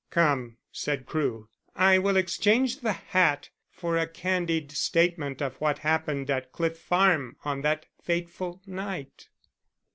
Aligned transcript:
"Come," 0.09 0.57
said 0.71 1.05
Crewe, 1.05 1.47
"I 1.75 1.99
will 1.99 2.17
exchange 2.17 2.79
the 2.79 2.93
hat 2.93 3.51
for 3.69 3.97
a 3.97 4.07
candid 4.07 4.71
statement 4.71 5.43
of 5.43 5.57
what 5.61 5.77
happened 5.85 6.31
at 6.31 6.51
Cliff 6.51 6.79
Farm 6.79 7.35
on 7.45 7.61
that 7.61 7.85
fateful 8.01 8.63
night." 8.65 9.29